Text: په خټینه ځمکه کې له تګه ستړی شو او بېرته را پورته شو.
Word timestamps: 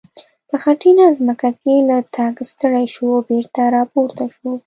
په 0.49 0.55
خټینه 0.63 1.05
ځمکه 1.17 1.49
کې 1.61 1.75
له 1.89 1.97
تګه 2.15 2.43
ستړی 2.51 2.85
شو 2.93 3.05
او 3.15 3.19
بېرته 3.29 3.61
را 3.75 3.83
پورته 3.91 4.25
شو. 4.35 4.51